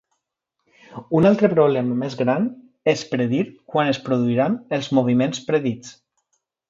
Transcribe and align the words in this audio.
Un 1.17 1.27
altre 1.29 1.49
problema 1.51 1.97
més 1.99 2.15
gran 2.21 2.47
és 2.95 3.03
predir 3.11 3.43
quan 3.75 3.93
es 3.93 4.01
produiran 4.09 4.57
els 4.79 4.91
moviments 5.01 5.45
predits. 5.51 5.93